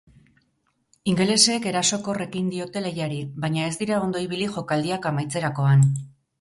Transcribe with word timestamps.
Ingelesek 1.11 1.67
erasokor 1.73 2.23
ekin 2.25 2.49
diote 2.55 2.83
lehiari, 2.87 3.21
baina 3.45 3.69
ez 3.69 3.79
dira 3.85 4.03
ondo 4.09 4.25
ibili 4.27 4.51
jokaldiak 4.59 5.11
amaitzerakoan. 5.15 5.89